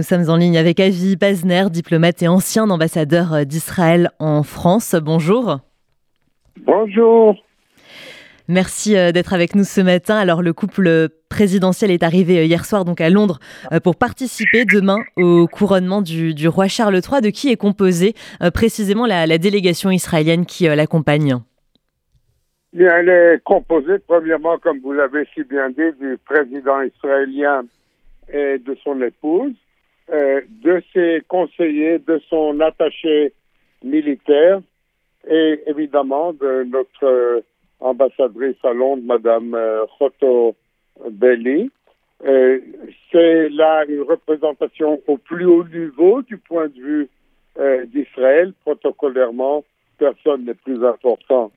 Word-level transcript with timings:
Nous 0.00 0.06
sommes 0.06 0.30
en 0.32 0.36
ligne 0.36 0.56
avec 0.56 0.78
Avi 0.78 1.16
Pazner, 1.16 1.64
diplomate 1.72 2.22
et 2.22 2.28
ancien 2.28 2.70
ambassadeur 2.70 3.44
d'Israël 3.44 4.10
en 4.20 4.44
France. 4.44 4.94
Bonjour. 4.94 5.58
Bonjour. 6.58 7.34
Merci 8.46 8.96
euh, 8.96 9.10
d'être 9.10 9.34
avec 9.34 9.56
nous 9.56 9.64
ce 9.64 9.80
matin. 9.80 10.16
Alors 10.16 10.40
le 10.40 10.52
couple 10.52 11.08
présidentiel 11.28 11.90
est 11.90 12.04
arrivé 12.04 12.38
euh, 12.38 12.44
hier 12.44 12.64
soir 12.64 12.84
donc 12.84 13.00
à 13.00 13.10
Londres 13.10 13.40
euh, 13.72 13.80
pour 13.80 13.96
participer 13.96 14.64
demain 14.64 14.98
au 15.16 15.48
couronnement 15.48 16.00
du, 16.00 16.46
roi 16.46 16.68
Charles 16.68 16.94
III. 16.94 17.20
De 17.20 17.30
qui 17.30 17.50
est 17.50 17.56
composée 17.56 18.14
précisément 18.54 19.04
la, 19.04 19.26
délégation 19.38 19.90
israélienne 19.90 20.46
qui 20.46 20.68
l'accompagne? 20.68 21.38
Elle 22.72 23.08
est 23.08 23.42
composée 23.42 23.98
premièrement, 24.06 24.58
comme 24.58 24.78
vous 24.78 24.92
l'avez 24.92 25.26
si 25.34 25.42
bien 25.42 25.70
dit, 25.70 25.98
du 26.00 26.18
président 26.24 26.82
israélien 26.82 27.64
et 28.32 28.58
de 28.58 28.76
son 28.84 29.02
épouse. 29.02 29.54
Euh, 30.10 30.40
de 30.62 30.82
ses 30.94 31.20
conseillers, 31.28 31.98
de 31.98 32.18
son 32.30 32.60
attaché 32.60 33.34
militaire 33.84 34.60
et 35.28 35.60
évidemment 35.66 36.32
de 36.32 36.64
notre 36.64 37.04
euh, 37.04 37.40
ambassadrice 37.80 38.56
à 38.64 38.72
Londres, 38.72 39.02
Madame 39.04 39.54
euh, 39.54 39.84
Khoto 39.98 40.56
Belli. 41.10 41.70
C'est 43.12 43.50
là 43.50 43.84
une 43.86 44.00
représentation 44.00 44.98
au 45.06 45.18
plus 45.18 45.44
haut 45.44 45.64
niveau 45.64 46.22
du 46.22 46.38
point 46.38 46.68
de 46.68 46.80
vue 46.80 47.08
d'Israël. 47.86 48.52
Protocolairement, 48.64 49.62
personne 49.98 50.44
n'est 50.44 50.54
plus 50.54 50.84
important 50.84 51.52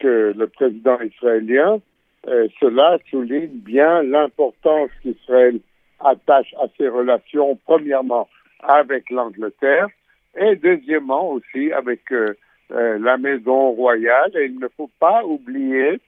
que 0.00 0.32
le 0.36 0.46
président 0.48 0.98
israélien. 1.00 1.80
cela 2.24 2.98
souligne 3.08 3.60
bien 3.60 4.02
l'importance 4.02 4.90
qu'Israël 5.02 5.60
attache 6.00 6.54
à 6.60 6.66
ses 6.76 6.88
relations, 6.88 7.58
premièrement, 7.64 8.28
avec 8.62 9.10
l'Angleterre 9.10 9.88
et 10.36 10.56
deuxièmement 10.56 11.30
aussi 11.30 11.72
avec 11.72 12.10
euh, 12.12 12.34
euh, 12.72 12.98
la 12.98 13.16
Maison 13.16 13.70
royale. 13.70 14.30
Et 14.36 14.46
il 14.46 14.58
ne 14.58 14.68
faut 14.76 14.90
pas 14.98 15.24
oublier 15.24 16.00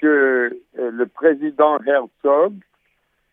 que 0.00 0.58
euh, 0.78 0.90
le 0.90 1.06
président 1.06 1.78
Herzog 1.80 2.54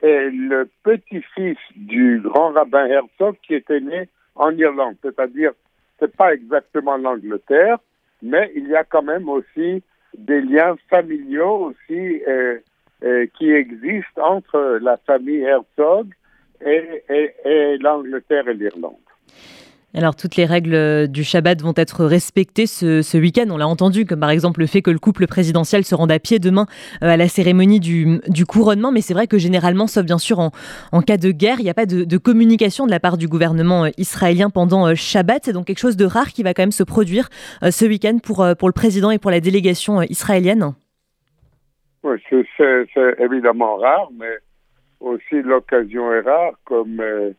est 0.01 0.29
le 0.29 0.69
petit-fils 0.83 1.57
du 1.75 2.21
grand 2.23 2.51
rabbin 2.51 2.85
Herzog 2.85 3.35
qui 3.45 3.55
était 3.55 3.79
né 3.79 4.09
en 4.35 4.51
Irlande, 4.51 4.95
c'est-à-dire 5.01 5.51
c'est 5.99 6.15
pas 6.15 6.33
exactement 6.33 6.97
l'Angleterre, 6.97 7.77
mais 8.21 8.51
il 8.55 8.67
y 8.67 8.75
a 8.75 8.83
quand 8.83 9.03
même 9.03 9.29
aussi 9.29 9.83
des 10.17 10.41
liens 10.41 10.75
familiaux 10.89 11.71
aussi 11.71 12.21
euh, 13.03 13.25
qui 13.37 13.51
existe 13.51 14.17
entre 14.17 14.79
la 14.81 14.95
famille 15.05 15.41
Herzog 15.41 16.07
et, 16.65 17.01
l'Angleterre 17.81 18.47
et 18.47 18.53
l'Irlande. 18.53 18.93
Alors 19.93 20.15
toutes 20.15 20.37
les 20.37 20.45
règles 20.45 21.09
du 21.09 21.25
Shabbat 21.25 21.61
vont 21.61 21.73
être 21.75 22.05
respectées 22.05 22.65
ce, 22.65 23.17
week-end. 23.17 23.45
On 23.49 23.57
l'a 23.57 23.67
entendu, 23.67 24.05
comme 24.05 24.21
par 24.21 24.29
exemple 24.29 24.61
le 24.61 24.67
fait 24.67 24.81
que 24.81 24.89
le 24.89 24.99
couple 24.99 25.27
présidentiel 25.27 25.83
se 25.83 25.93
rende 25.95 26.13
à 26.13 26.19
pied 26.19 26.39
demain 26.39 26.65
euh, 27.03 27.09
à 27.09 27.17
la 27.17 27.27
cérémonie 27.27 27.81
du, 27.81 28.45
couronnement. 28.47 28.93
Mais 28.93 29.01
c'est 29.01 29.13
vrai 29.13 29.27
que 29.27 29.37
généralement, 29.37 29.87
sauf 29.87 30.05
bien 30.05 30.17
sûr 30.17 30.39
en, 30.39 31.01
cas 31.01 31.17
de 31.17 31.31
guerre, 31.31 31.59
il 31.59 31.63
n'y 31.63 31.69
a 31.69 31.75
pas 31.75 31.85
de, 31.85 32.17
communication 32.17 32.85
de 32.85 32.91
la 32.91 33.01
part 33.01 33.17
du 33.17 33.27
gouvernement 33.27 33.83
euh, 33.83 33.89
israélien 33.97 34.49
pendant 34.49 34.95
Shabbat. 34.95 35.41
C'est 35.43 35.53
donc 35.53 35.65
quelque 35.65 35.79
chose 35.79 35.97
de 35.97 36.05
rare 36.05 36.31
qui 36.31 36.41
va 36.41 36.53
quand 36.53 36.63
même 36.63 36.71
se 36.71 36.83
produire 36.83 37.27
ce 37.61 37.85
week-end 37.85 38.17
pour, 38.23 38.47
pour 38.57 38.69
le 38.69 38.73
président 38.73 39.11
et 39.11 39.17
pour 39.17 39.29
la 39.29 39.41
délégation 39.41 40.01
israélienne. 40.03 40.73
Oui, 42.03 42.17
c'est 42.57 43.19
évidemment 43.19 43.77
rare, 43.77 44.09
mais 44.17 44.37
aussi 44.99 45.41
l'occasion 45.41 46.11
est 46.11 46.19
rare, 46.19 46.53
comme 46.65 46.99
euh, 46.99 47.31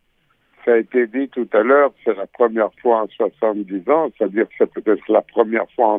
ça 0.65 0.73
a 0.73 0.77
été 0.79 1.06
dit 1.06 1.29
tout 1.29 1.48
à 1.53 1.62
l'heure, 1.62 1.93
c'est 2.03 2.17
la 2.17 2.27
première 2.27 2.71
fois 2.81 3.03
en 3.03 3.09
70 3.09 3.89
ans, 3.91 4.11
c'est-à-dire 4.17 4.48
que 4.48 4.55
c'est 4.56 4.73
peut-être 4.73 5.06
la 5.09 5.21
première 5.21 5.71
fois 5.73 5.98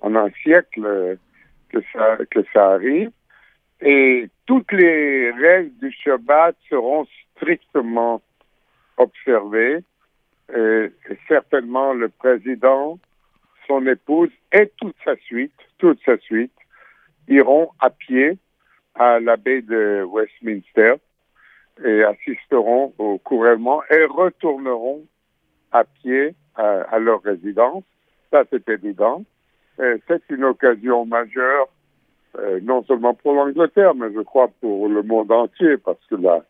en, 0.00 0.14
un 0.14 0.30
siècle 0.42 0.84
euh, 0.84 1.16
que, 1.68 1.78
ça, 1.92 2.18
que 2.30 2.40
ça 2.52 2.74
arrive. 2.74 3.10
Et 3.80 4.28
toutes 4.46 4.70
les 4.70 5.32
règles 5.32 5.76
du 5.78 5.90
Shabbat 5.90 6.56
seront 6.70 7.06
strictement 7.34 8.22
observées. 8.98 9.80
Et, 10.54 10.92
et 11.10 11.18
certainement 11.26 11.92
le 11.92 12.08
président, 12.08 13.00
son 13.66 13.84
épouse 13.88 14.30
et 14.52 14.70
toute 14.78 14.94
sa 15.04 15.16
suite, 15.16 15.52
toute 15.78 15.98
sa 16.04 16.16
suite, 16.18 16.52
iront 17.28 17.70
à 17.80 17.90
pied 17.90 18.38
à 18.94 19.20
la 19.20 19.36
baie 19.36 19.62
de 19.62 20.04
Westminster 20.08 20.94
et 21.84 22.02
assisteront 22.04 22.94
au 22.98 23.18
couronnement 23.18 23.82
et 23.90 24.04
retourneront 24.04 25.04
à 25.72 25.84
pied 25.84 26.34
à, 26.54 26.98
leur 26.98 27.22
résidence. 27.22 27.84
Ça, 28.30 28.44
c'est 28.50 28.66
évident. 28.68 29.24
C'est 29.76 30.22
une 30.30 30.44
occasion 30.44 31.04
majeure, 31.04 31.68
euh, 32.38 32.60
non 32.62 32.82
seulement 32.84 33.12
pour 33.12 33.34
l'Angleterre, 33.34 33.94
mais 33.94 34.10
je 34.14 34.20
crois 34.20 34.48
pour 34.60 34.88
le 34.88 35.02
monde 35.02 35.30
entier, 35.30 35.76
parce 35.76 36.02
que 36.08 36.14
la 36.14 36.42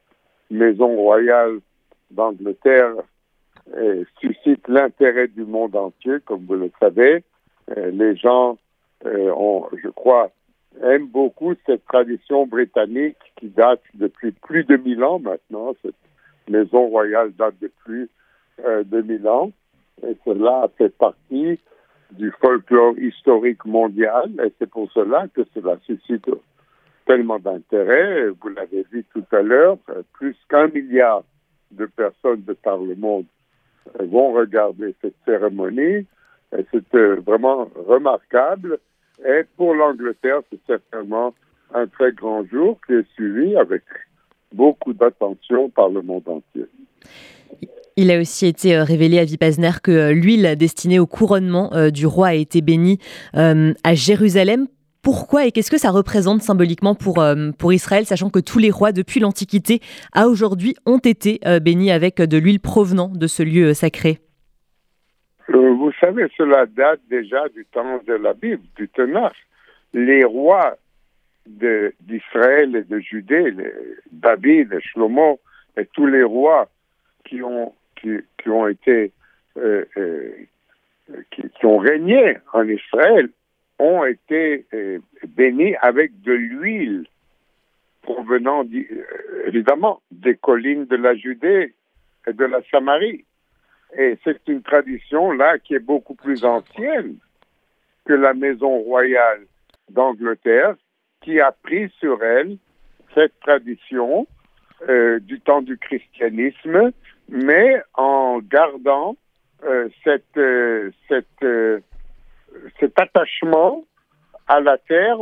Maison 0.49 0.95
royale 0.95 1.59
d'Angleterre 2.13 2.95
euh, 3.75 4.05
suscite 4.21 4.69
l'intérêt 4.69 5.27
du 5.27 5.45
monde 5.45 5.75
entier, 5.75 6.19
comme 6.25 6.47
vous 6.47 6.55
le 6.55 6.71
savez. 6.79 7.25
Euh, 7.77 7.91
les 7.91 8.15
gens 8.15 8.59
ont, 9.05 9.67
je 9.83 9.89
crois, 9.89 10.31
aime 10.83 11.07
beaucoup 11.07 11.55
cette 11.67 11.85
tradition 11.87 12.47
britannique 12.47 13.17
qui 13.37 13.49
date 13.49 13.83
depuis 13.95 14.33
plus 14.33 14.65
de 14.65 14.77
mille 14.77 15.03
ans 15.05 15.19
maintenant. 15.19 15.75
Cette 15.83 15.95
maison 16.49 16.87
royale 16.87 17.33
date 17.33 17.55
de 17.61 17.71
plus 17.85 18.09
euh, 18.65 18.85
de 18.85 19.01
mille 19.03 19.27
ans. 19.29 19.53
Et 20.07 20.17
cela 20.25 20.69
fait 20.77 20.95
partie 20.97 21.59
du 22.13 22.31
folklore 22.41 22.99
historique 22.99 23.65
mondial. 23.65 24.31
Et 24.45 24.53
c'est 24.59 24.71
pour 24.71 24.91
cela 24.93 25.27
que 25.35 25.43
cela 25.55 25.79
suscite 25.87 26.27
tellement 27.07 27.39
d'intérêt. 27.39 28.29
Vous 28.29 28.49
l'avez 28.49 28.85
dit 28.93 29.05
tout 29.13 29.25
à 29.33 29.43
l'heure, 29.43 29.79
euh, 29.91 30.03
plus 30.13 30.37
qu'un 30.49 30.69
milliard 30.69 31.25
de 31.73 31.87
personnes 31.87 32.43
de 32.43 32.53
par 32.53 32.79
le 32.79 32.95
monde 32.95 33.27
euh, 34.01 34.07
vont 34.07 34.33
regarder 34.33 34.95
cette 35.01 35.17
cérémonie. 35.25 36.07
Et 36.57 36.65
c'est 36.73 37.05
vraiment 37.27 37.69
remarquable. 37.87 38.79
Et 39.25 39.43
pour 39.57 39.75
l'Angleterre, 39.75 40.41
c'est 40.51 40.61
certainement 40.67 41.35
un 41.75 41.87
très 41.87 42.13
grand 42.13 42.45
jour 42.47 42.79
qui 42.87 42.95
est 42.95 43.13
suivi 43.15 43.57
avec 43.57 43.83
beaucoup 44.53 44.93
d'attention 44.93 45.71
par 45.71 45.89
le 45.89 46.03
monde 46.03 46.27
entier. 46.27 46.67
Il 47.99 48.11
a 48.11 48.21
aussi 48.21 48.47
été 48.47 48.77
euh, 48.77 48.85
révélé 48.85 49.19
à 49.19 49.25
Vipasner 49.25 49.71
que 49.83 49.91
euh, 49.91 50.13
l'huile 50.13 50.55
destinée 50.59 50.99
au 50.99 51.07
couronnement 51.07 51.73
euh, 51.73 51.89
du 51.89 52.07
roi 52.07 52.29
a 52.29 52.35
été 52.35 52.61
bénie 52.61 52.99
à 53.33 53.95
Jérusalem. 53.95 54.67
Pourquoi 55.01 55.47
et 55.47 55.53
qu'est-ce 55.53 55.71
que 55.71 55.79
ça 55.79 55.91
représente 55.91 56.43
symboliquement 56.43 56.97
pour, 56.97 57.25
pour 57.59 57.73
Israël, 57.73 58.07
sachant 58.07 58.29
que 58.29 58.41
tous 58.41 58.59
les 58.59 58.73
rois 58.73 58.91
depuis 58.91 59.21
l'Antiquité 59.21 59.81
à 60.13 60.27
aujourd'hui 60.27 60.75
ont 60.85 60.99
été 60.99 61.39
bénis 61.63 61.93
avec 61.93 62.21
de 62.21 62.37
l'huile 62.37 62.59
provenant 62.59 63.07
de 63.07 63.27
ce 63.29 63.45
lieu 63.45 63.73
sacré? 63.73 64.19
Euh, 65.51 65.75
vous 65.75 65.93
savez, 66.01 66.27
cela 66.37 66.67
date 66.67 67.01
déjà 67.09 67.49
du 67.49 67.65
temps 67.67 68.01
de 68.07 68.15
la 68.15 68.35
Bible, 68.35 68.63
du 68.77 68.89
Tenach. 68.89 69.37
Les 69.93 70.25
rois 70.25 70.77
d'Israël 71.47 72.75
et 72.75 72.83
de 72.83 72.99
Judée, 72.99 73.51
les, 73.53 73.73
David 74.11 74.73
et 74.73 74.81
Shlomo, 74.81 75.39
et 75.77 75.87
tous 75.87 76.07
les 76.07 76.25
rois 76.25 76.69
qui 77.25 77.43
ont, 77.43 77.73
qui, 77.95 78.49
ont 78.49 78.67
été, 78.67 79.13
euh, 79.57 79.85
euh, 79.97 80.31
qui, 81.31 81.67
ont 81.67 81.79
régné 81.79 82.39
en 82.53 82.69
Israël, 82.69 83.31
ont 83.79 84.05
été 84.05 84.65
bénis 85.37 85.77
avec 85.83 86.21
de 86.23 86.33
l'huile 86.33 87.07
provenant 88.03 88.65
évidemment 89.47 90.01
des 90.11 90.37
collines 90.37 90.87
de 90.87 90.97
la 90.97 91.15
Judée 91.15 91.75
et 92.27 92.33
de 92.33 92.45
la 92.45 92.61
Samarie. 92.71 93.25
Et 93.97 94.19
c'est 94.25 94.41
une 94.49 94.63
tradition 94.63 95.33
là 95.33 95.59
qui 95.59 95.75
est 95.75 95.81
beaucoup 95.81 96.15
plus 96.15 96.45
ancienne 96.45 97.17
que 98.05 98.13
la 98.13 98.35
Maison 98.35 98.79
royale 98.79 99.47
d'Angleterre, 99.91 100.75
qui 101.23 101.41
a 101.41 101.53
pris 101.53 101.91
sur 101.99 102.23
elle 102.23 102.57
cette 103.15 103.39
tradition 103.41 104.27
euh, 104.89 105.19
du 105.21 105.41
temps 105.41 105.63
du 105.63 105.79
christianisme, 105.79 106.93
mais 107.29 107.81
en 107.95 108.41
gardant 108.41 109.17
euh, 109.65 109.89
cette, 110.05 110.37
euh, 110.37 110.91
cette, 111.09 111.83
cet 112.79 113.01
attachement 113.01 113.85
à 114.47 114.61
la 114.61 114.79
terre 114.79 115.19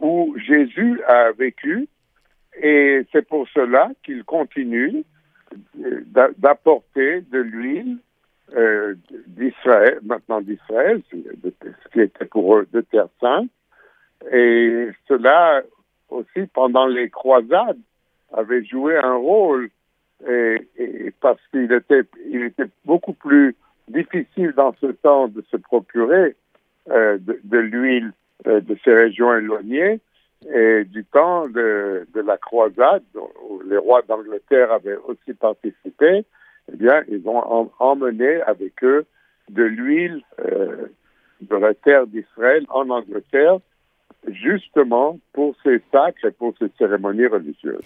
où 0.00 0.34
Jésus 0.38 1.02
a 1.06 1.32
vécu. 1.32 1.88
Et 2.62 3.04
c'est 3.10 3.26
pour 3.26 3.48
cela 3.48 3.90
qu'il 4.04 4.22
continue 4.24 5.04
d'apporter 6.38 7.22
de 7.22 7.38
l'huile 7.38 7.98
euh, 8.56 8.94
d'Israël, 9.26 9.98
maintenant 10.02 10.40
d'Israël, 10.40 11.02
ce 11.10 11.88
qui 11.92 12.00
était 12.00 12.26
pour 12.26 12.56
eux 12.56 12.68
de 12.72 12.80
Terre 12.82 13.08
Sainte. 13.20 13.50
Et 14.32 14.88
cela 15.08 15.62
aussi, 16.08 16.46
pendant 16.52 16.86
les 16.86 17.10
croisades, 17.10 17.78
avait 18.32 18.64
joué 18.64 18.96
un 18.96 19.14
rôle 19.14 19.70
parce 21.20 21.40
qu'il 21.50 21.72
était, 21.72 22.02
il 22.30 22.42
était 22.44 22.70
beaucoup 22.84 23.12
plus 23.12 23.56
difficile 23.88 24.52
dans 24.56 24.74
ce 24.80 24.86
temps 24.86 25.28
de 25.28 25.42
se 25.50 25.56
procurer 25.56 26.36
euh, 26.90 27.18
de, 27.18 27.58
l'huile 27.58 28.12
euh, 28.46 28.60
de 28.60 28.76
ces 28.84 28.92
régions 28.92 29.34
éloignées. 29.34 30.00
Et 30.52 30.84
du 30.84 31.04
temps 31.04 31.48
de, 31.48 32.06
de 32.12 32.20
la 32.20 32.36
croisade, 32.36 33.02
où 33.48 33.62
les 33.62 33.78
rois 33.78 34.02
d'Angleterre 34.02 34.72
avaient 34.72 34.98
aussi 35.06 35.32
participé, 35.32 36.24
eh 36.72 36.76
bien, 36.76 37.02
ils 37.08 37.26
ont 37.26 37.70
emmené 37.78 38.40
avec 38.42 38.82
eux 38.84 39.06
de 39.50 39.62
l'huile 39.62 40.22
euh, 40.40 40.86
de 41.40 41.56
la 41.56 41.74
terre 41.74 42.06
d'Israël 42.06 42.64
en 42.68 42.88
Angleterre, 42.90 43.58
justement 44.28 45.18
pour 45.32 45.54
ces 45.62 45.82
sacres 45.92 46.24
et 46.24 46.30
pour 46.30 46.54
ces 46.58 46.70
cérémonies 46.78 47.26
religieuses. 47.26 47.84